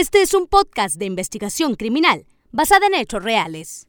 [0.00, 3.86] Este es un podcast de investigación criminal basada en hechos reales.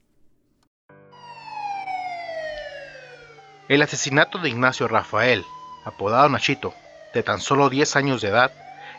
[3.70, 5.46] El asesinato de Ignacio Rafael,
[5.86, 6.74] apodado Nachito,
[7.14, 8.52] de tan solo 10 años de edad,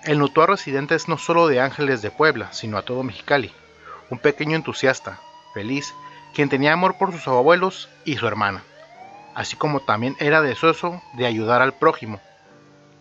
[0.04, 3.53] enlutó a residentes no solo de Ángeles de Puebla, sino a todo Mexicali.
[4.08, 5.21] Un pequeño entusiasta,
[5.53, 5.92] feliz,
[6.33, 8.63] quien tenía amor por sus abuelos y su hermana,
[9.35, 12.22] así como también era deseoso de ayudar al prójimo,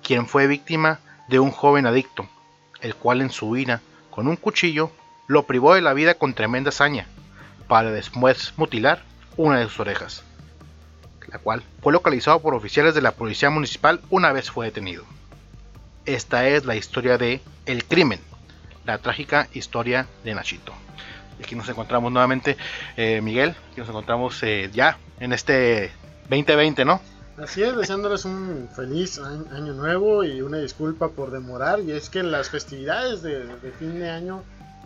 [0.03, 0.99] quien fue víctima
[1.29, 2.27] de un joven adicto,
[2.81, 3.79] el cual en su ira,
[4.11, 4.91] con un cuchillo,
[5.27, 7.07] lo privó de la vida con tremenda hazaña,
[7.67, 9.01] para después mutilar
[9.37, 10.23] una de sus orejas,
[11.27, 15.05] la cual fue localizado por oficiales de la policía municipal una vez fue detenido.
[16.05, 18.19] Esta es la historia de El crimen,
[18.85, 20.73] la trágica historia de Nachito.
[21.41, 22.57] Aquí nos encontramos nuevamente,
[22.97, 25.91] eh, Miguel, aquí nos encontramos eh, ya en este
[26.29, 27.01] 2020, ¿no?
[27.41, 31.79] Así es, deseándoles un feliz año nuevo y una disculpa por demorar.
[31.79, 33.47] Y es que las festividades de,
[33.79, 34.43] fin de año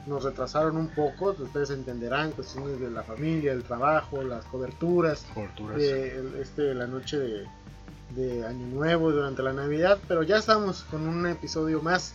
[0.08, 1.36] nos retrasaron un poco.
[1.38, 5.82] Ustedes entenderán cuestiones de la familia, el trabajo, las coberturas, coberturas.
[5.82, 7.46] este, la noche de,
[8.12, 9.98] de Año Nuevo durante la Navidad.
[10.08, 12.14] Pero ya estamos con un episodio más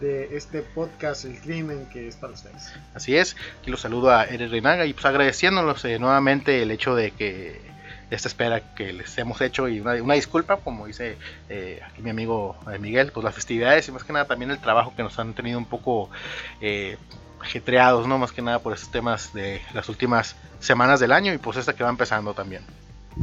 [0.00, 2.72] de este podcast El Crimen que es para ustedes.
[2.94, 6.96] Así es, aquí los saludo a Eres Reinaga y pues agradeciéndolos eh, nuevamente el hecho
[6.96, 7.71] de que
[8.14, 11.16] esta espera que les hemos hecho y una, disculpa, como dice
[11.48, 14.58] eh, aquí mi amigo eh, Miguel, pues las festividades y más que nada también el
[14.58, 16.10] trabajo que nos han tenido un poco
[16.60, 16.98] eh,
[17.40, 18.18] ajetreados, ¿no?
[18.18, 21.72] Más que nada por esos temas de las últimas semanas del año y pues esta
[21.72, 22.62] que va empezando también.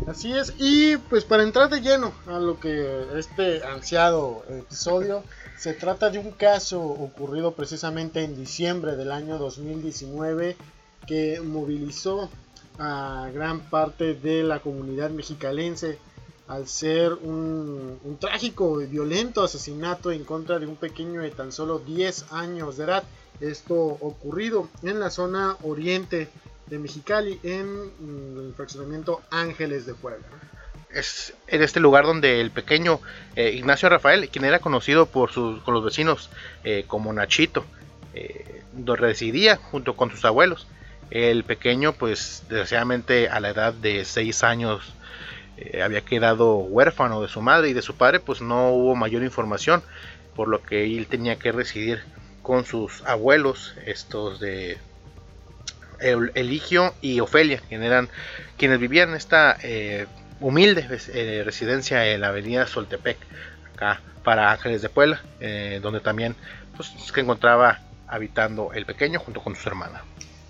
[0.08, 5.24] Así es, y pues para entrar de lleno a lo que este ansiado episodio,
[5.58, 10.56] se trata de un caso ocurrido precisamente en diciembre del año 2019
[11.08, 12.30] que movilizó
[12.80, 16.00] a gran parte de la comunidad mexicalense
[16.48, 21.80] al ser un, trágico y violento asesinato en contra de un pequeño de tan solo
[21.80, 23.04] 10 años de edad.
[23.40, 26.28] Esto ocurrido en la zona oriente
[26.66, 30.26] de Mexicali, en mm, el fraccionamiento Ángeles de Puebla.
[30.90, 33.00] Es en este lugar donde el pequeño
[33.36, 36.32] eh, Ignacio Rafael, quien era conocido por sus, con los vecinos
[36.64, 37.64] eh, como Nachito,
[38.16, 40.66] eh, residía junto con sus abuelos.
[41.12, 44.94] El pequeño, pues desgraciadamente a la edad de 6 años
[45.58, 49.24] eh, había quedado huérfano de su madre y de su padre, pues no hubo mayor
[49.24, 49.82] información,
[50.36, 52.04] por lo que él tenía que residir
[52.44, 54.78] con sus abuelos, estos de
[56.00, 60.08] Eligio y Ofelia, quienes, vivían en esta eh,
[60.40, 63.18] humilde eh, residencia en la avenida Soltepec,
[63.74, 65.22] acá para Ángeles de Puebla,
[65.82, 66.36] donde también
[66.78, 70.04] pues, se encontraba habitando el pequeño junto con su hermana.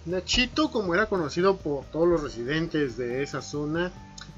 [0.10, 3.92] Nachito, como era conocido por todos los residentes de esa zona,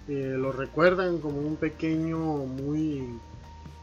[0.09, 3.07] eh, lo recuerdan como un pequeño muy,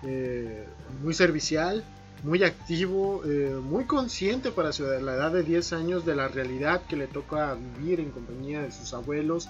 [0.03, 0.66] eh,
[1.03, 1.82] muy servicial,
[2.22, 6.97] muy activo, eh, muy consciente para la edad de 10 años de la realidad que
[6.97, 9.49] le toca vivir en compañía de sus abuelos.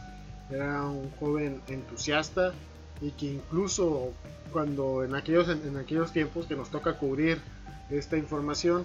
[0.49, 2.53] Era un joven entusiasta
[3.01, 4.13] y que incluso
[4.53, 7.41] cuando en aquellos, en aquellos tiempos que nos toca cubrir
[7.91, 8.85] esta información,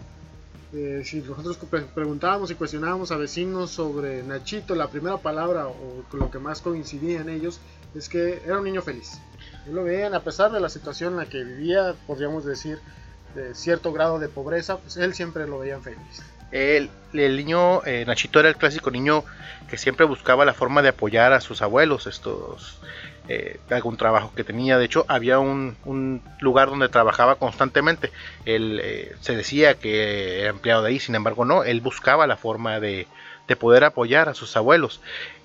[0.73, 1.57] eh, si nosotros
[1.93, 7.21] preguntábamos y cuestionábamos a vecinos sobre Nachito, la primera palabra o lo que más coincidía
[7.21, 7.59] en ellos
[7.93, 9.19] es que era un niño feliz.
[9.67, 12.79] lo veían, a pesar de la situación en la que vivía, podríamos decir,
[13.35, 16.23] de cierto grado de pobreza, pues él siempre lo veían feliz.
[16.51, 19.23] El, niño, eh, Nachito era el clásico niño
[19.69, 22.79] que siempre buscaba la forma de apoyar a sus abuelos, estos
[23.29, 24.77] eh, algún trabajo que tenía.
[24.77, 28.11] De hecho, había un, lugar donde trabajaba constantemente.
[28.45, 31.63] Él eh, se decía que era empleado de ahí, sin embargo, no.
[31.63, 33.07] Él buscaba la forma de,
[33.59, 34.99] poder apoyar a sus abuelos.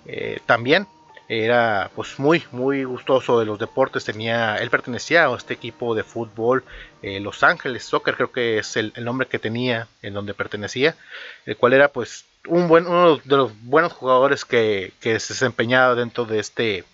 [0.06, 0.86] Eh, también
[1.30, 6.02] era pues muy muy gustoso de los deportes tenía él pertenecía a este equipo de
[6.02, 6.64] fútbol
[7.02, 10.96] Los Ángeles Soccer creo que es el, el, nombre que tenía en donde pertenecía
[11.44, 15.94] el cual era pues un buen, uno de los buenos jugadores que, que se desempeñaba
[15.94, 16.84] dentro de este,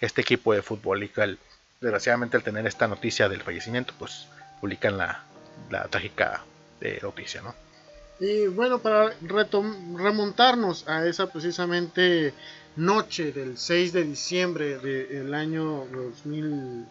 [0.00, 1.02] este equipo de fútbol.
[1.02, 1.10] Y
[1.80, 4.26] desgraciadamente al tener esta noticia del fallecimiento, pues
[4.60, 5.24] publican la,
[5.70, 6.44] la trágica
[6.80, 7.54] eh, noticia, ¿no?
[8.20, 12.34] Y bueno, para remontarnos a esa precisamente
[12.74, 16.86] noche del 6 de diciembre del año 2000,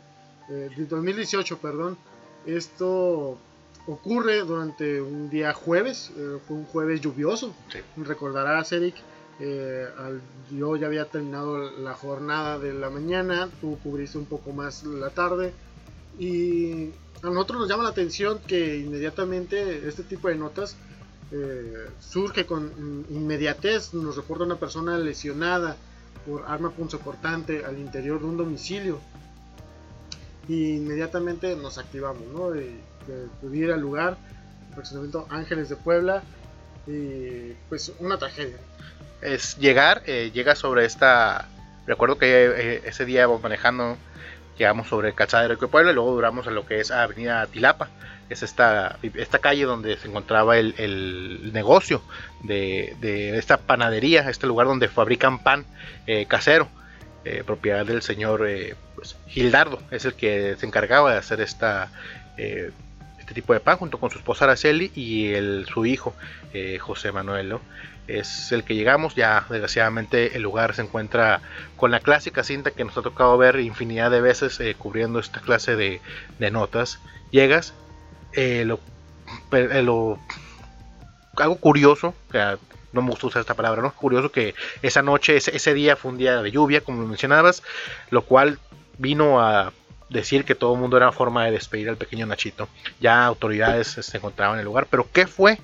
[0.50, 1.98] eh, de 2018, perdón,
[2.46, 3.38] esto
[3.88, 7.56] ocurre durante un día jueves, eh, fue un jueves lluvioso.
[7.96, 8.96] Recordarás, Eric,
[9.40, 9.88] eh,
[10.52, 15.10] yo ya había terminado la jornada de la mañana, tú cubriste un poco más la
[15.10, 15.54] tarde
[16.20, 16.90] y
[17.22, 20.76] a nosotros nos llama la atención que inmediatamente este tipo de notas
[21.32, 25.78] eh, surge con inmediatez, nos reporta una persona lesionada
[26.26, 29.00] por arma punzocortante al interior de un domicilio
[30.48, 32.52] y inmediatamente nos activamos, ¿no?
[33.08, 34.18] De acudir lugar,
[34.70, 36.24] el fraccionamiento Ángeles de Puebla,
[36.88, 38.58] y pues una tragedia.
[39.22, 41.48] Es llegar, eh, llega sobre esta,
[41.86, 43.98] recuerdo que eh, ese día vamos manejando,
[44.58, 47.90] llegamos sobre el Calzada de Puebla y luego duramos a lo que es Avenida Tilapa,
[48.30, 52.02] es esta, esta calle donde se encontraba el, negocio
[52.44, 55.66] de, esta panadería, este lugar donde fabrican pan
[56.06, 56.68] eh, casero,
[57.46, 58.48] propiedad del señor
[58.96, 61.90] pues, Gildardo, es el que se encargaba de hacer esta
[63.28, 66.16] este tipo de pan junto con su esposa Araceli y el, su hijo
[66.54, 67.58] eh, José Manuel.
[68.08, 71.42] Es el que llegamos, ya desgraciadamente el lugar se encuentra
[71.76, 75.42] con la clásica cinta que nos ha tocado ver infinidad de veces eh, cubriendo esta
[75.42, 76.00] clase de,
[76.52, 77.02] notas.
[77.30, 77.74] Llegas,
[78.32, 78.80] eh, lo,
[81.36, 82.14] algo curioso,
[82.94, 83.92] no me gusta usar esta palabra, ¿no?
[83.94, 87.62] Curioso que esa noche, ese, ese día fue un día de lluvia, como mencionabas,
[88.10, 88.58] lo cual
[88.98, 89.74] vino a
[90.10, 92.68] decir que todo el mundo era forma de despedir al pequeño Nachito.
[93.00, 95.60] Ya autoridades se encontraban en el lugar, pero ¿qué fue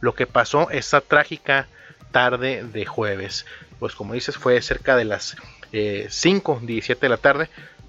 [0.00, 1.68] lo que pasó esa trágica
[2.10, 3.46] tarde de jueves?
[3.78, 5.36] Pues como dices, fue cerca de las
[5.72, 7.48] eh, 5, 17 de la tarde,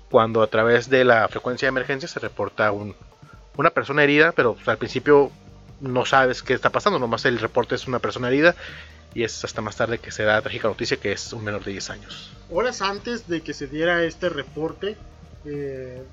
[0.09, 4.67] cuando a través de la frecuencia de emergencia se reporta una persona herida, pero pues,
[4.67, 5.31] al principio
[5.81, 8.55] no sabes qué está pasando, nomás el reporte es una persona herida
[9.13, 11.63] y es hasta más tarde que se da la trágica noticia que es un menor
[11.63, 12.31] de 10 años.
[12.49, 14.97] Horas antes de que se diera este reporte,
[15.45, 16.03] eh,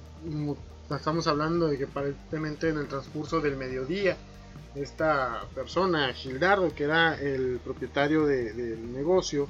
[0.90, 4.16] estamos hablando de que aparentemente en el transcurso del mediodía,
[4.74, 9.48] esta persona, Gildardo, que era el propietario del negocio,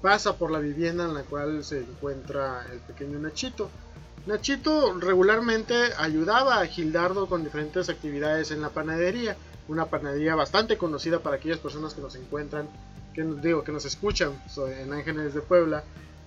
[0.00, 3.70] pasa por la vivienda en la cual se encuentra el pequeño Nachito.
[4.26, 9.36] Nachito regularmente ayudaba a Gildardo con diferentes actividades en la panadería,
[9.68, 12.68] una panadería bastante conocida para aquellas personas que nos encuentran,
[13.14, 15.84] que nos digo, que nos escuchan en Ángeles de Puebla.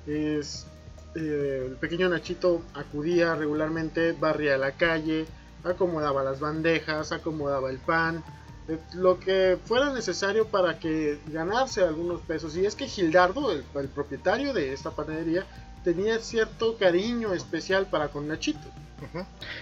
[0.08, 0.68] Es
[1.16, 5.26] eh, el pequeño Nachito acudía regularmente, barría la calle,
[5.64, 8.24] acomodaba las bandejas, acomodaba el pan,
[8.68, 12.58] eh, lo que fuera necesario para que ganase algunos pesos.
[12.58, 15.46] Y es que Gildardo, el, propietario de esta panadería,
[15.84, 18.68] tenía cierto cariño especial para con Nachito.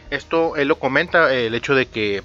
[0.10, 2.24] Esto él lo comenta, el hecho de que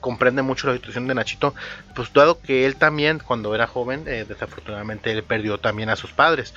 [0.00, 1.54] comprende mucho la situación de Nachito,
[1.94, 6.12] pues dado que él también cuando era joven, eh, desafortunadamente él perdió también a sus
[6.12, 6.54] padres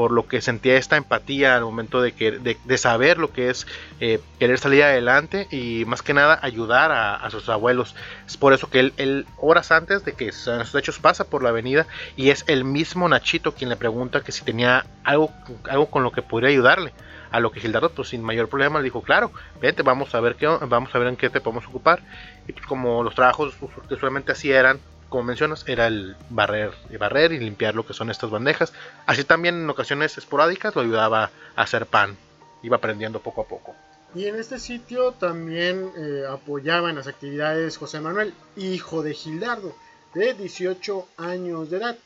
[0.00, 3.66] por lo que sentía esta empatía al momento de, que, de, saber lo que es
[4.00, 7.94] eh, querer salir adelante y más que nada ayudar a, sus abuelos.
[8.26, 11.86] Es por eso que él, horas antes de que estos hechos pasa por la avenida
[12.16, 15.30] y es el mismo Nachito quien le pregunta que si tenía algo,
[15.68, 16.94] algo con lo que podría ayudarle.
[17.30, 20.36] A lo que Gildardo, pues sin mayor problema, le dijo, claro, vete, vamos a ver
[20.36, 22.00] qué, vamos a ver en qué te podemos ocupar.
[22.48, 23.54] Y pues como los trabajos
[23.86, 27.92] que usualmente así eran, como mencionas, era el barrer y barrer y limpiar lo que
[27.92, 28.72] son estas bandejas.
[29.06, 32.16] Así también en ocasiones esporádicas lo ayudaba a hacer pan.
[32.62, 33.74] Iba aprendiendo poco a poco.
[34.14, 39.74] Y en este sitio también eh, apoyaba en las actividades José Manuel, hijo de Gildardo,
[40.14, 41.98] de 18 años de edad.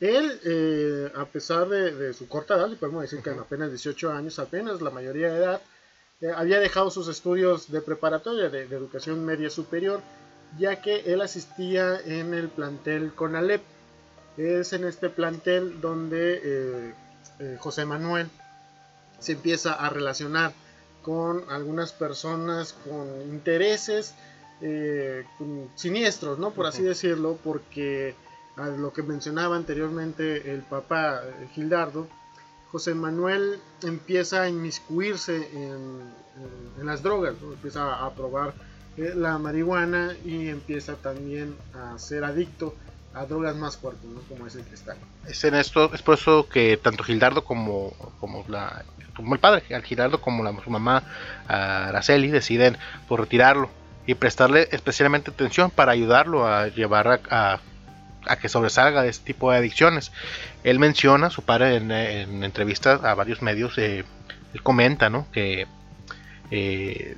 [0.00, 4.12] Él, eh, a pesar de, su corta edad, le podemos decir que en apenas 18
[4.12, 5.62] años, apenas la mayoría de edad,
[6.20, 10.00] eh, había dejado sus estudios de preparatoria, de educación media superior,
[10.58, 13.62] ya que él asistía en el plantel Conalep.
[14.36, 16.94] Es en este plantel donde eh,
[17.38, 18.30] eh, José Manuel
[19.18, 20.52] se empieza a relacionar
[21.02, 24.14] con algunas personas con intereses
[24.60, 25.24] eh,
[25.74, 26.52] siniestros, ¿no?
[26.52, 28.14] Por así decirlo, porque
[28.56, 31.22] a lo que mencionaba anteriormente el papá
[31.54, 32.06] Gildardo,
[32.70, 36.22] José Manuel empieza a inmiscuirse en,
[36.82, 38.54] las drogas, empieza a probar
[38.96, 42.74] la marihuana y empieza también a ser adicto
[43.14, 44.96] a drogas más fuertes, como es el cristal.
[45.28, 48.84] Es en esto, es por eso que tanto Gildardo como, como la
[49.18, 51.02] el padre, al Gildardo como la, su mamá
[51.46, 53.68] Araceli deciden por retirarlo
[54.06, 57.60] y prestarle especialmente atención para ayudarlo a llevar a,
[58.26, 60.12] a, que sobresalga de este tipo de adicciones.
[60.64, 64.04] Él menciona, su padre en, entrevistas a varios medios, eh,
[64.54, 65.26] él comenta ¿no?
[65.30, 65.66] que
[66.50, 67.16] eh,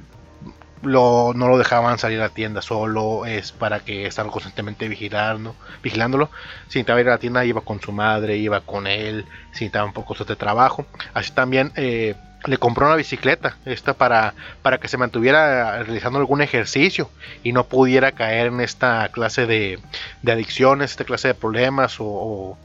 [0.84, 6.30] no lo dejaban salir a la tienda solo, es para que estaban constantemente vigilando, vigilándolo.
[6.68, 9.84] Si necesitaba ir a la tienda, iba con su madre, iba con él, si necesitaba
[9.86, 10.86] un poco de trabajo.
[11.12, 12.14] Así también eh,
[12.46, 17.10] le compró una bicicleta, esta para, para que se mantuviera realizando algún ejercicio
[17.42, 19.78] y no pudiera caer en esta clase de,
[20.26, 22.58] adicciones, esta clase de problemas o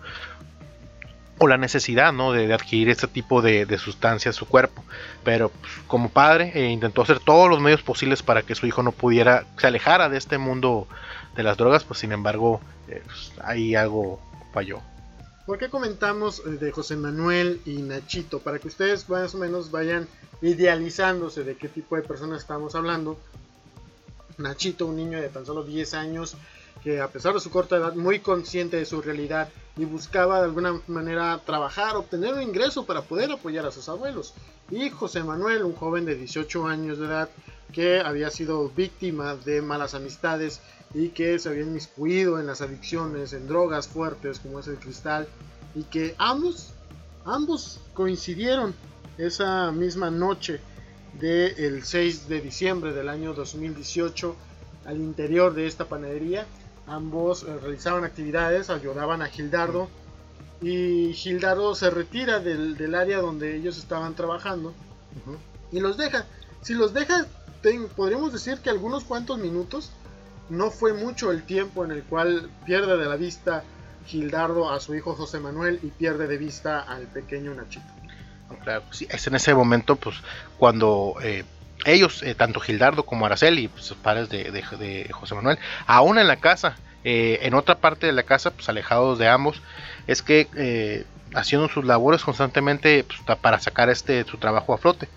[1.48, 2.32] la necesidad ¿no?
[2.32, 4.84] de, adquirir este tipo de, sustancias a su cuerpo.
[5.24, 8.84] Pero pues, como padre eh, intentó hacer todos los medios posibles para que su hijo
[8.84, 10.88] no pudiera, se alejara de este mundo
[11.36, 14.20] de las drogas, pues sin embargo eh, pues, ahí algo
[14.54, 14.82] falló.
[15.46, 18.40] ¿Por qué comentamos eh, de José Manuel y Nachito?
[18.40, 20.08] Para que ustedes más o menos vayan
[20.42, 23.20] idealizándose de qué tipo de personas estamos hablando.
[24.38, 26.36] Nachito, un niño de tan solo 10 años,
[26.84, 29.50] que a pesar de su corta edad, muy consciente de su realidad
[29.80, 34.34] y buscaba de alguna manera trabajar, obtener un ingreso para poder apoyar a sus abuelos.
[34.70, 37.30] Y José Manuel, un joven de 18 años de edad
[37.72, 40.60] que había sido víctima de malas amistades
[40.94, 45.30] y que se había inmiscuido en las adicciones, en drogas fuertes como es el cristal,
[45.74, 46.74] y que ambos,
[47.24, 48.76] ambos coincidieron
[49.18, 50.60] esa misma noche
[51.22, 54.36] del 6 de diciembre del año 2018
[54.86, 56.46] al interior de esta panadería.
[56.90, 59.90] Ambos eh, realizaban actividades, ayudaban a Gildardo
[60.62, 64.74] y Gildardo se retira del, área donde ellos estaban trabajando
[65.72, 66.26] y los deja.
[66.62, 67.28] Si los deja,
[67.96, 69.92] podríamos decir que algunos cuantos minutos,
[70.50, 73.64] no fue mucho el tiempo en el cual pierde de la vista
[74.06, 77.86] Gildardo a su hijo José Manuel y pierde de vista al pequeño Nachito.
[78.64, 80.16] Claro, sí, es en ese momento, pues,
[80.58, 81.46] cuando eh,
[81.86, 86.38] ellos, eh, tanto Gildardo como Araceli, pues, sus padres de, José Manuel, aún en la
[86.38, 89.62] casa, eh, en otra parte de la casa, pues alejados de ambos,
[90.08, 91.06] es que
[91.36, 95.08] haciendo sus labores constantemente pues, para sacar este su trabajo a flote.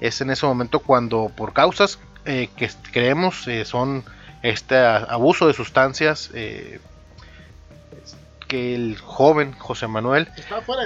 [0.00, 4.04] Es en ese momento cuando, por causas que creemos son
[4.42, 6.30] este abuso de sustancias,
[8.52, 10.28] que el joven José Manuel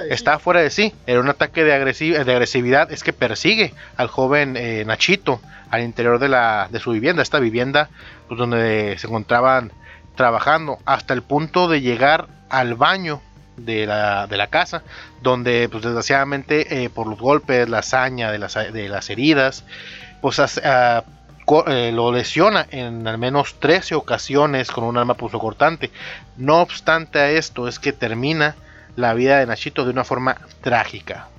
[0.09, 0.93] está fuera de, sí.
[1.05, 6.17] Era un ataque de, de agresividad, es que persigue al joven eh, Nachito al interior
[6.17, 7.89] de, la, de su vivienda, esta vivienda
[8.29, 9.73] pues, donde se encontraban
[10.15, 13.21] trabajando, hasta el punto de llegar al baño
[13.57, 14.83] de la, de la casa,
[15.21, 19.65] donde pues desgraciadamente eh, por los golpes, la hazaña de las, de las heridas,
[20.21, 21.03] pues a,
[21.67, 25.91] eh, lo lesiona en al menos 13 ocasiones con un arma cortante
[26.35, 28.55] No obstante a esto es que termina
[28.95, 31.29] la vida de Nachito de una forma trágica.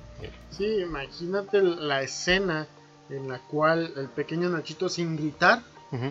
[0.49, 2.67] Sí, imagínate la escena
[3.09, 5.61] en la cual el pequeño Nachito sin gritar,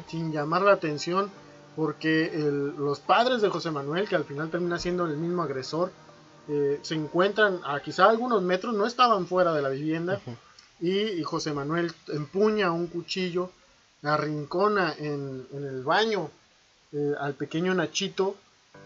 [0.08, 1.30] sin llamar la atención,
[1.76, 2.30] porque
[2.76, 5.92] los padres de José Manuel, que al final termina siendo el mismo agresor,
[6.48, 10.20] eh, se encuentran a quizá algunos metros, no estaban fuera de la vivienda,
[10.80, 13.50] y, José Manuel empuña un cuchillo
[14.02, 16.30] arrincona en, en el baño
[16.92, 18.36] eh, al pequeño Nachito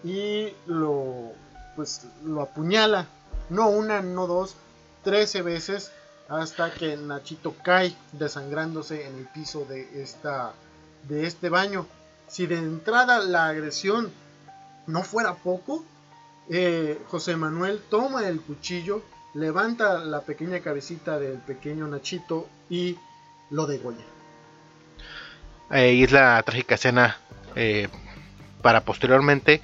[0.02, 1.33] y lo,
[1.76, 3.07] pues, lo apuñala,
[3.50, 4.57] no una, no dos,
[5.04, 5.92] trece veces
[6.28, 10.52] hasta que Nachito cae desangrándose en el piso de, esta,
[11.09, 11.87] de este baño.
[12.26, 14.11] Si de entrada la agresión
[14.87, 15.85] no fuera poco,
[16.49, 19.02] eh, José Manuel toma el cuchillo,
[19.35, 22.99] levanta la pequeña cabecita del pequeño Nachito y
[23.50, 24.04] lo degolla
[25.71, 27.19] eh, la trágica escena
[27.54, 27.88] eh,
[28.62, 29.61] para posteriormente,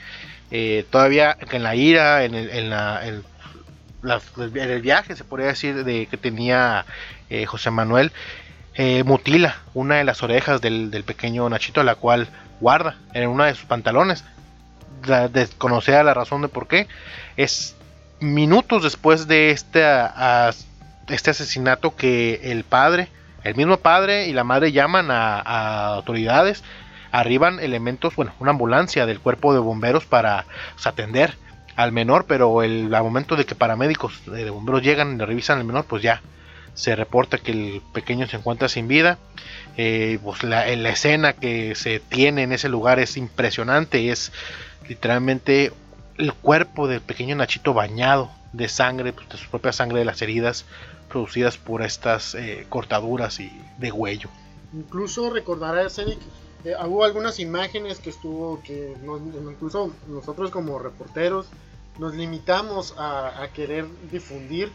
[0.51, 6.07] eh, todavía en la ira, en el, en, en, el viaje, se podría decir, de
[6.07, 6.85] que tenía
[7.31, 8.13] eh, José Manuel,
[9.05, 12.29] mutila una de las orejas del, del, pequeño Nachito, la cual
[12.61, 14.25] guarda en una de sus pantalones.
[15.33, 16.87] Desconocida la razón de por qué.
[17.37, 17.75] Es
[18.21, 20.51] minutos después de este, a,
[21.09, 23.09] este asesinato que el padre
[23.45, 26.65] el mismo padre y la madre llaman a, autoridades,
[27.13, 31.35] arriban elementos, bueno, una ambulancia del cuerpo de bomberos para pues, atender
[31.77, 35.65] al menor, pero el momento de que paramédicos de bomberos llegan y le revisan al
[35.65, 36.21] menor, pues ya
[36.75, 39.19] se reporta que el pequeño se encuentra sin vida.
[39.77, 44.33] Eh, pues la, escena que se tiene en ese lugar es impresionante, es
[44.89, 45.73] literalmente
[46.19, 50.23] el cuerpo del pequeño Nachito bañado de sangre, pues, de su propia sangre de las
[50.23, 50.65] heridas
[51.09, 54.29] producidas por estas eh, cortaduras y de huello.
[54.73, 56.19] Incluso recordarás, Eric,
[56.65, 58.95] eh, hubo algunas imágenes que estuvo, que
[59.51, 61.47] incluso nosotros como reporteros
[61.99, 64.71] nos limitamos a, querer difundir,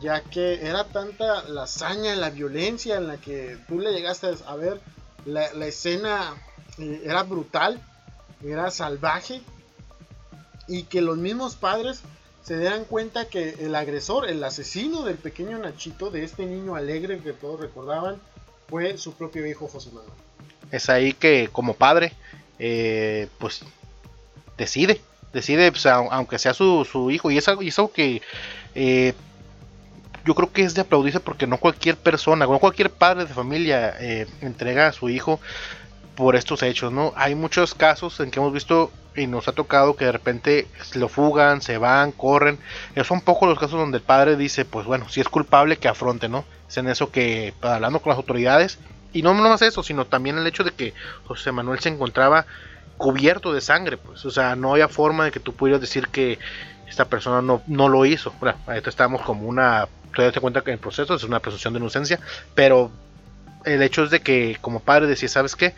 [0.00, 4.56] ya que era tanta la hazaña, la violencia en la que tú le llegaste a
[4.56, 4.80] ver,
[5.26, 6.34] la, escena
[6.78, 7.82] eh, era brutal,
[8.42, 9.42] era salvaje,
[10.66, 12.00] y que los mismos padres
[12.44, 17.18] se dan cuenta que el agresor, el asesino del pequeño Nachito, de este niño alegre
[17.18, 18.20] que todos recordaban,
[18.68, 20.12] fue su propio hijo José Manuel.
[20.70, 22.12] Es ahí que como padre,
[22.58, 23.62] eh, pues
[24.58, 25.00] decide,
[25.32, 28.20] decide, pues, aunque sea su, hijo, y es algo, y es que
[28.74, 29.14] eh,
[30.26, 33.96] yo creo que es de aplaudirse porque no cualquier persona, no cualquier padre de familia
[33.98, 35.40] eh, entrega a su hijo
[36.14, 37.14] por estos hechos, ¿no?
[37.16, 41.08] Hay muchos casos en que hemos visto y nos ha tocado que de repente lo
[41.08, 42.58] fugan, se van, corren.
[43.04, 46.28] Son pocos los casos donde el padre dice, pues bueno, si es culpable que afronte,
[46.28, 46.44] ¿no?
[46.68, 48.78] Es en eso que, hablando con las autoridades,
[49.12, 50.92] y no más eso, sino también el hecho de que
[51.26, 52.46] José Manuel se encontraba
[52.96, 56.38] cubierto de sangre, pues, o sea, no había forma de que tú pudieras decir que
[56.88, 58.32] esta persona no, no lo hizo.
[58.40, 61.80] Bueno, esto estamos como una, te cuenta que en el proceso es una presunción de
[61.80, 62.20] inocencia,
[62.54, 62.90] pero
[63.64, 65.74] el hecho es de que como padre decía, ¿sabes qué?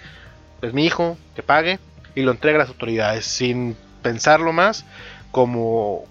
[0.61, 1.78] Pues mi hijo, que pague,
[2.16, 4.85] y lo entrega a las autoridades sin pensarlo más
[5.30, 6.04] como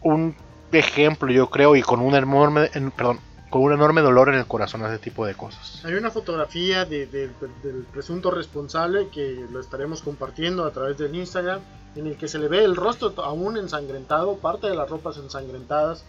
[0.00, 0.34] un
[0.72, 3.20] ejemplo yo creo y con un enorme perdón
[3.50, 5.84] con un enorme dolor en el corazón a ese tipo de cosas.
[5.84, 11.60] Hay una fotografía del presunto responsable que lo estaremos compartiendo a través del Instagram,
[11.94, 16.02] en el que se le ve el rostro aún ensangrentado, parte de las ropas ensangrentadas,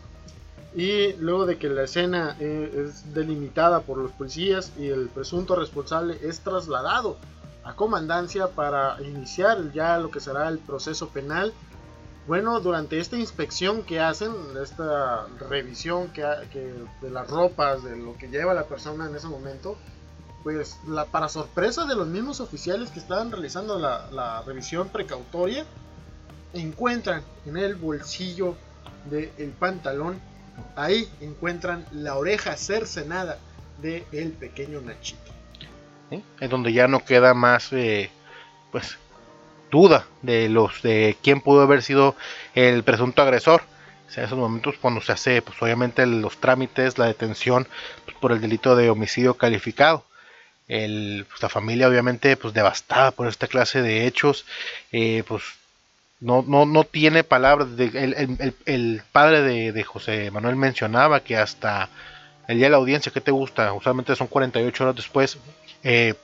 [0.74, 5.58] y luego de que la escena eh, es delimitada por los policías y el presunto
[5.58, 7.18] responsable es trasladado
[7.64, 11.54] a comandancia para iniciar ya lo que será el proceso penal.
[12.28, 16.24] Bueno, durante esta inspección que hacen, esta revisión que,
[17.02, 19.78] de las ropas, de lo que lleva la persona en ese momento,
[20.44, 25.66] pues la, para sorpresa de los mismos oficiales que estaban realizando la, la revisión precautoria,
[26.54, 28.56] encuentran en el bolsillo
[29.10, 30.22] del pantalón
[30.76, 33.38] Ahí encuentran la oreja cercenada
[33.82, 35.32] de el pequeño Nachito.
[36.40, 38.10] Es donde ya no queda más, eh,
[38.72, 38.98] pues,
[39.72, 42.16] duda de los de quién pudo haber sido
[42.54, 43.64] el presunto agresor.
[44.16, 47.68] en esos momentos cuando se hace, pues, obviamente los trámites, la detención
[48.06, 50.06] pues, por el delito de homicidio calificado.
[50.68, 54.46] El, pues, la familia obviamente pues devastada por esta clase de hechos
[54.94, 55.44] eh, pues
[56.24, 57.68] no, no, no tiene palabras.
[57.78, 61.90] el, padre de, José Manuel mencionaba que hasta
[62.48, 63.74] el día de la audiencia, ¿qué te gusta?
[63.74, 65.38] Usualmente son 48 horas después.
[65.84, 66.16] Eh,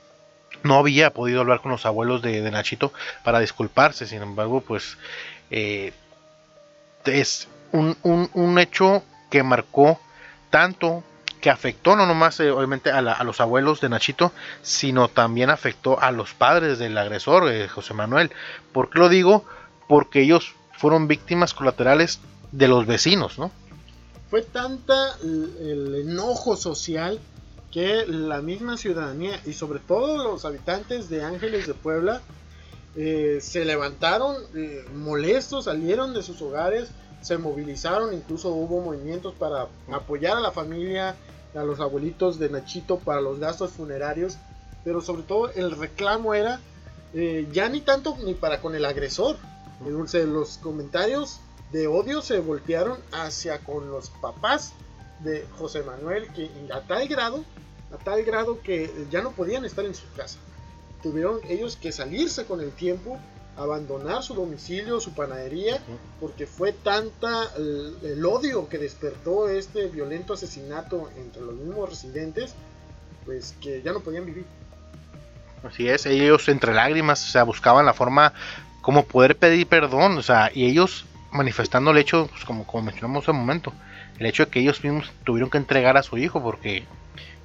[0.62, 2.92] no había podido hablar con los abuelos de, Nachito
[3.24, 4.06] para disculparse.
[4.06, 4.98] Sin embargo, pues
[5.50, 5.92] eh,
[7.04, 10.00] es un, un, hecho que marcó
[10.50, 11.04] tanto
[11.40, 15.98] que afectó no nomás eh, obviamente a, a, los abuelos de Nachito, sino también afectó
[16.00, 18.30] a los padres del agresor, José Manuel.
[18.72, 19.46] ¿Por qué lo digo?
[19.90, 22.20] porque ellos fueron víctimas colaterales
[22.52, 23.50] de los vecinos, ¿no?
[24.30, 27.18] Fue tanta el enojo social
[27.72, 32.20] que la misma ciudadanía y sobre todo los habitantes de Ángeles de Puebla
[32.96, 39.68] eh, se levantaron eh, molestos, salieron de sus hogares, se movilizaron, incluso hubo movimientos para
[39.92, 41.14] apoyar a la familia,
[41.54, 44.36] a los abuelitos de Nachito para los gastos funerarios,
[44.84, 46.60] pero sobre todo el reclamo era
[47.14, 49.36] eh, ya ni tanto ni para con el agresor,
[49.84, 51.40] los comentarios
[51.72, 54.72] de odio se voltearon hacia con los papás
[55.20, 57.44] de José Manuel, que a tal grado,
[57.92, 60.38] a tal grado que ya no podían estar en su casa.
[61.02, 63.18] Tuvieron ellos que salirse con el tiempo,
[63.56, 65.80] abandonar su domicilio, su panadería,
[66.18, 72.54] porque fue tanta el, odio que despertó este violento asesinato entre los mismos residentes,
[73.24, 74.44] pues que ya no podían vivir.
[75.62, 78.32] Así es, ellos entre lágrimas, o sea, buscaban la forma
[78.80, 83.24] como poder pedir perdón, o sea, y ellos manifestando el hecho, pues como, como mencionamos
[83.24, 83.72] hace un momento,
[84.18, 86.84] el hecho de que ellos mismos tuvieron que entregar a su hijo porque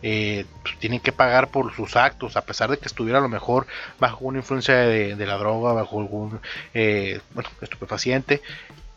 [0.02, 3.30] eh, pues, tienen que pagar por sus actos, a pesar de que estuviera a lo
[3.30, 3.66] mejor
[4.00, 6.40] bajo una influencia de, la droga, bajo algún
[6.74, 7.22] eh,
[7.62, 8.42] estupefaciente,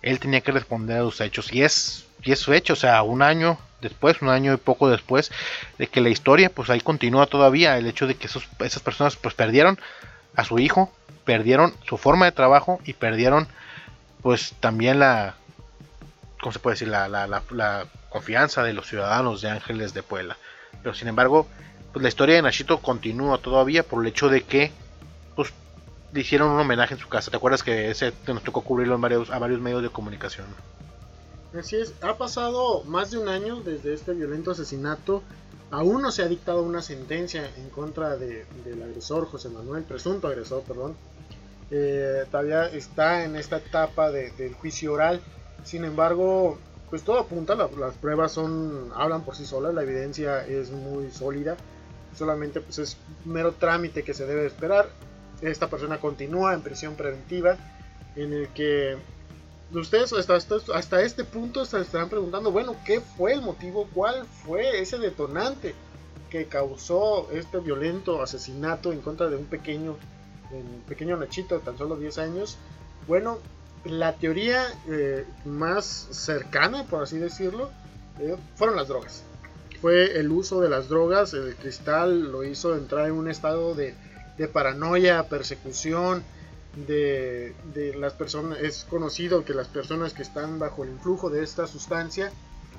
[0.02, 1.52] él tenía que responder a sus hechos.
[1.52, 4.90] Y es, y es su hecho, o sea, un año después, un año y poco
[4.90, 5.30] después
[5.78, 9.34] de que la historia, pues ahí continúa todavía el hecho de que esas personas pues
[9.34, 9.78] perdieron
[10.34, 10.92] a su hijo,
[11.24, 13.48] perdieron su forma de trabajo y perdieron
[14.22, 15.34] pues también la,
[16.40, 16.88] ¿cómo se puede decir?
[16.88, 20.38] La, la, confianza de los ciudadanos de Ángeles de Puebla.
[20.82, 21.46] Pero sin embargo,
[21.92, 24.72] pues la historia de Nachito continúa todavía por el hecho de que
[25.36, 25.52] pues
[26.14, 27.30] le hicieron un homenaje en su casa.
[27.30, 30.46] ¿Te acuerdas que ese nos tocó cubrirlo en varios, a varios medios de comunicación?
[31.58, 35.22] Así es, ha pasado más de un año desde este violento asesinato
[35.70, 40.62] Aún no se ha dictado una sentencia en contra del agresor, José Manuel, presunto agresor,
[40.62, 40.94] perdón.
[41.70, 45.20] Eh, todavía está en esta etapa del juicio oral.
[45.64, 46.58] Sin embargo,
[46.90, 51.56] pues todo apunta, las pruebas son hablan por sí solas, la evidencia es muy sólida.
[52.16, 54.88] Solamente pues es mero trámite que se debe esperar.
[55.42, 57.56] Esta persona continúa en prisión preventiva
[58.16, 58.96] en el que
[59.72, 63.88] ustedes hasta, este punto se estarán preguntando, bueno, ¿qué fue el motivo?
[63.94, 65.74] ¿Cuál fue ese detonante
[66.30, 69.96] que causó este violento asesinato en contra de un pequeño,
[70.50, 72.56] un pequeño Nachito de tan solo 10 años?
[73.06, 73.38] Bueno,
[73.84, 77.70] la teoría eh, más cercana, por así decirlo,
[78.20, 79.22] eh, fueron las drogas.
[79.80, 83.94] Fue el uso de las drogas, el cristal lo hizo entrar en un estado de,
[84.36, 86.24] de paranoia, persecución,
[86.86, 91.66] de, las personas, es conocido que las personas que están bajo el influjo de esta
[91.66, 92.30] sustancia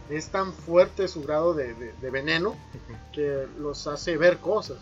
[0.10, 2.55] es tan fuerte su grado de, veneno
[3.13, 4.77] que los hace ver cosas.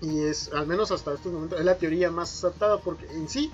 [0.00, 3.50] Y es, al menos hasta este momento, es la teoría más acertada porque en sí,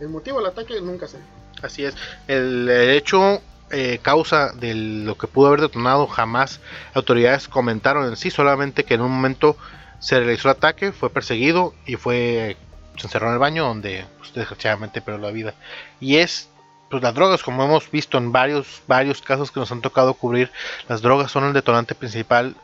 [0.00, 1.18] el motivo del ataque nunca se
[1.62, 1.94] Así es,
[2.28, 6.60] el hecho eh, causa de lo que pudo haber detonado jamás
[6.92, 9.56] autoridades comentaron en sí, solamente que en un momento
[9.98, 12.56] se realizó el ataque, fue perseguido y fue
[12.96, 15.54] se encerró en el baño donde pues, desgraciadamente perdió la vida.
[16.00, 16.48] Y es
[16.90, 20.50] pues las drogas, como hemos visto en varios, varios casos que nos han tocado cubrir,
[20.88, 22.54] las drogas son el detonante principal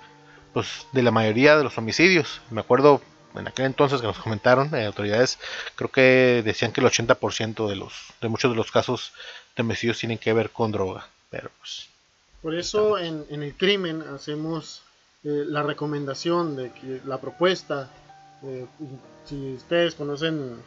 [0.53, 2.41] pues, de la mayoría de los homicidios.
[2.51, 3.03] Me acuerdo
[3.35, 5.39] en aquel entonces que nos comentaron, eh, autoridades
[5.75, 9.13] creo que decían que el 80% de los de muchos de los casos
[9.57, 11.07] de homicidios tienen que ver con droga.
[11.31, 11.89] Pero pues,
[12.43, 14.83] Por eso en, en el crimen hacemos
[15.25, 17.91] eh, la recomendación de que la propuesta,
[18.43, 18.67] eh,
[19.25, 20.63] si ustedes conocen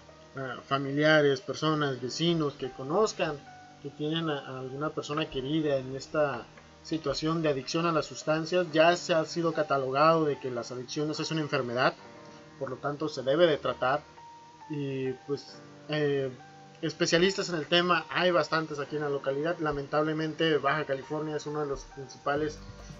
[0.67, 3.37] familiares, personas, vecinos que conozcan,
[3.81, 6.45] que tienen a, a alguna persona querida en esta
[6.85, 11.19] situación de adicción a las sustancias, ya se ha sido catalogado de que las adicciones
[11.19, 11.95] es una enfermedad,
[12.59, 14.01] por lo tanto se debe de tratar.
[14.69, 15.57] Y pues
[15.89, 16.31] eh,
[16.81, 21.61] especialistas en el tema hay bastantes aquí en la localidad, lamentablemente Baja California es uno
[21.61, 22.57] de los principales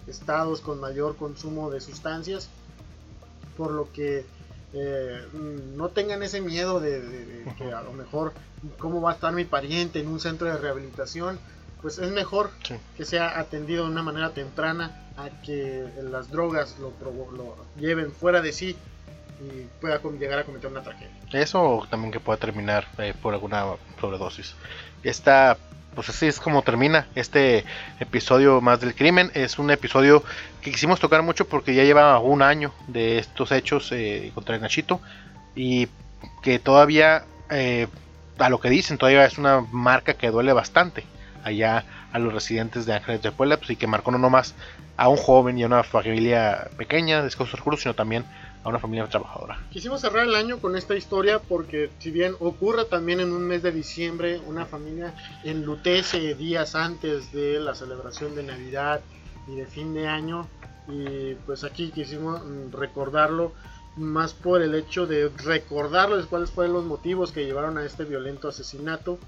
[0.08, 2.50] estados con mayor consumo de sustancias,
[3.58, 4.26] por lo que
[4.74, 5.26] eh,
[5.76, 8.34] no tengan ese miedo de, de- de que a lo mejor
[8.78, 11.40] cómo va a estar mi pariente en un centro de rehabilitación,
[11.82, 12.76] pues es mejor Sí.
[12.98, 16.92] que sea atendido de una manera temprana a que las drogas lo
[17.80, 18.76] lleven fuera de sí
[19.40, 21.12] y pueda llegar a cometer una tragedia.
[21.32, 23.66] Eso o también que pueda terminar eh, por alguna
[24.00, 24.56] sobredosis.
[25.04, 25.58] Esta,
[25.94, 27.66] pues así es como termina este
[28.00, 29.32] episodio más del crimen.
[29.34, 30.24] Es un episodio
[30.62, 34.62] que quisimos tocar mucho porque ya lleva un año de estos hechos eh, contra el
[34.62, 35.02] Nachito
[35.56, 35.88] y
[36.42, 37.88] que todavía, eh,
[38.40, 41.04] a lo que dicen, todavía es una marca que duele bastante
[41.44, 44.56] allá a los residentes de Ángeles de Puebla pues, y que marcó no nomás
[44.98, 48.26] a un joven y a una familia pequeña de escasos recursos, sino también
[48.66, 49.60] a una familia trabajadora.
[49.70, 53.62] Quisimos cerrar el año con esta historia porque si bien ocurre también en un mes
[53.62, 59.02] de diciembre, una familia enlutece días antes de la celebración de Navidad
[59.48, 60.48] y de fin de año
[60.88, 63.54] y pues aquí quisimos mm, recordarlo
[63.98, 68.48] más por el hecho de recordarles cuáles fueron los motivos que llevaron a este violento
[68.50, 69.20] asesinato.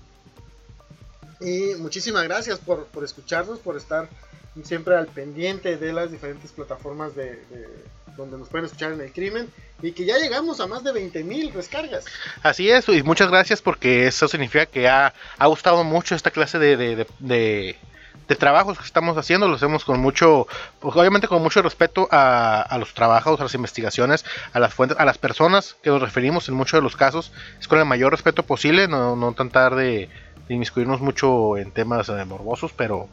[1.40, 4.10] Y muchísimas gracias por, por escucharnos, por estar
[4.64, 9.14] siempre al pendiente de las diferentes plataformas de, de- donde nos pueden escuchar en el
[9.14, 9.50] crimen
[9.82, 12.06] y que ya llegamos a más de 20.000 descargas.
[12.44, 16.58] Así es, y muchas gracias porque eso significa que ha, ha gustado mucho esta clase
[16.60, 17.76] de, de, de-
[18.38, 20.48] trabajos que estamos haciendo, lo hacemos con mucho,
[20.82, 25.00] pues obviamente con mucho respeto a, a los trabajos, a las investigaciones, a las fuentes,
[25.00, 28.12] a las personas que nos referimos en muchos de los casos, es con el mayor
[28.12, 30.10] respeto posible, no, no tratar de,
[30.50, 33.08] de inmiscuirnos mucho en temas eh, morbosos, pero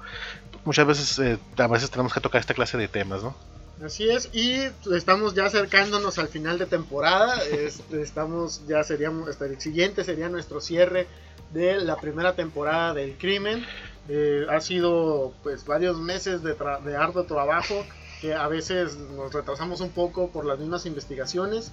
[0.65, 3.37] muchas veces, eh, a veces tenemos que tocar esta clase de temas, ¿no?
[3.83, 4.63] Así es, y
[4.95, 7.43] estamos ya acercándonos al final de temporada.
[7.45, 11.07] es- estamos, ya seríamos, hasta el siguiente sería nuestro cierre
[11.53, 13.65] de la primera temporada del crimen.
[14.09, 17.85] Eh, ha sido pues varios meses de, tra- de arduo trabajo
[18.21, 21.73] que a veces nos retrasamos un poco por las mismas investigaciones,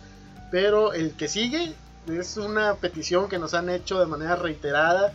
[0.49, 1.73] pero el que sigue
[2.07, 5.13] es una petición que nos han hecho de manera reiterada,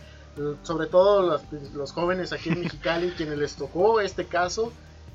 [0.63, 1.41] sobre todo los,
[1.73, 4.71] los jóvenes aquí en Mexicali, quienes les tocó este caso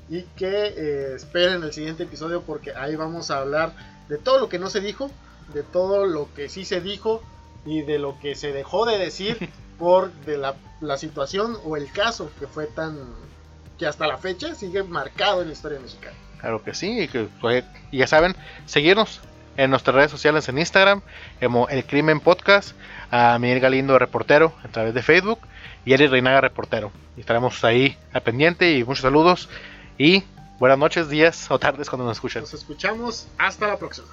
[0.09, 3.73] y que eh, esperen el siguiente episodio porque ahí vamos a hablar
[4.09, 5.09] de todo lo que no se dijo,
[5.53, 7.21] de todo lo que sí se dijo
[7.65, 11.91] y de lo que se dejó de decir por de la, la situación o el
[11.91, 12.97] caso que fue tan
[13.77, 16.15] que hasta la fecha sigue marcado en la historia mexicana.
[16.39, 17.29] Claro que sí, y, que,
[17.91, 18.35] y ya saben,
[18.65, 19.21] seguirnos
[19.57, 21.01] en nuestras redes sociales en Instagram,
[21.41, 22.75] como El Crimen Podcast,
[23.11, 25.39] a Miguel Galindo Reportero a través de Facebook
[25.85, 26.91] y Eric Reinaga Reportero.
[27.15, 29.49] Y estaremos ahí al pendiente y muchos saludos
[29.97, 30.23] y
[30.59, 32.41] buenas noches, días o tardes cuando nos escuchen.
[32.41, 34.07] Nos escuchamos, hasta la próxima.